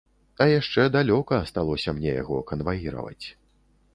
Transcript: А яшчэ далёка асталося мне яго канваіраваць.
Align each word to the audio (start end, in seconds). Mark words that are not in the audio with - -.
А 0.43 0.45
яшчэ 0.59 0.85
далёка 0.95 1.33
асталося 1.43 1.93
мне 1.99 2.09
яго 2.23 2.39
канваіраваць. 2.53 3.25